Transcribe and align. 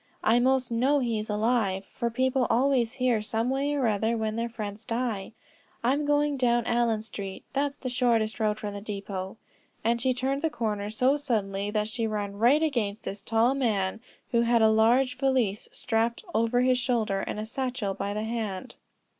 I 0.23 0.39
most 0.39 0.71
know 0.71 0.97
he 0.97 1.19
is 1.19 1.29
alive, 1.29 1.85
for 1.91 2.09
people 2.09 2.47
always 2.49 2.93
hear, 2.93 3.21
some 3.21 3.51
way 3.51 3.75
or 3.75 3.85
other, 3.85 4.17
when 4.17 4.35
their 4.35 4.49
friends 4.49 4.83
die. 4.83 5.33
I'm 5.83 6.05
going 6.07 6.37
down 6.37 6.65
Allen 6.65 7.03
Street; 7.03 7.43
that's 7.53 7.77
the 7.77 7.87
shortest 7.87 8.39
road 8.39 8.57
from 8.57 8.73
the 8.73 8.81
depot;" 8.81 9.37
and 9.83 10.01
she 10.01 10.11
turned 10.11 10.41
the 10.41 10.49
corner 10.49 10.89
so 10.89 11.17
suddenly 11.17 11.69
that 11.69 11.87
she 11.87 12.07
ran 12.07 12.39
right 12.39 12.63
against 12.63 13.03
this 13.03 13.21
tall 13.21 13.53
man 13.53 13.99
who 14.31 14.41
had 14.41 14.63
a 14.63 14.69
large 14.71 15.19
valise 15.19 15.69
strapped 15.71 16.23
over 16.33 16.61
his 16.61 16.79
shoulder, 16.79 17.19
and 17.19 17.39
a 17.39 17.45
satchel 17.45 17.93
by 17.93 18.11
the 18.11 18.23
hand. 18.23 18.77